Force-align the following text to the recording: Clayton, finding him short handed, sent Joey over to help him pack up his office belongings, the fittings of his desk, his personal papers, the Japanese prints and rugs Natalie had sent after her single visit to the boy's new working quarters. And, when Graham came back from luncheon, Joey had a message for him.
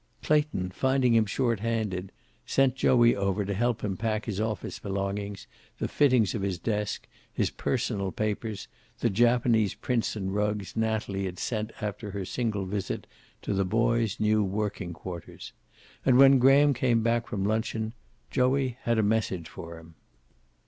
Clayton, 0.23 0.71
finding 0.71 1.13
him 1.13 1.27
short 1.27 1.59
handed, 1.59 2.11
sent 2.43 2.73
Joey 2.73 3.15
over 3.15 3.45
to 3.45 3.53
help 3.53 3.83
him 3.83 3.95
pack 3.97 4.23
up 4.23 4.25
his 4.25 4.41
office 4.41 4.79
belongings, 4.79 5.45
the 5.77 5.87
fittings 5.87 6.33
of 6.33 6.41
his 6.41 6.57
desk, 6.57 7.05
his 7.31 7.51
personal 7.51 8.11
papers, 8.11 8.67
the 9.01 9.11
Japanese 9.11 9.75
prints 9.75 10.15
and 10.15 10.33
rugs 10.33 10.75
Natalie 10.75 11.25
had 11.25 11.37
sent 11.37 11.71
after 11.83 12.09
her 12.09 12.25
single 12.25 12.65
visit 12.65 13.05
to 13.43 13.53
the 13.53 13.63
boy's 13.63 14.19
new 14.19 14.43
working 14.43 14.91
quarters. 14.91 15.53
And, 16.03 16.17
when 16.17 16.39
Graham 16.39 16.73
came 16.73 17.03
back 17.03 17.27
from 17.27 17.45
luncheon, 17.45 17.93
Joey 18.31 18.79
had 18.81 18.97
a 18.97 19.03
message 19.03 19.47
for 19.47 19.77
him. 19.77 19.93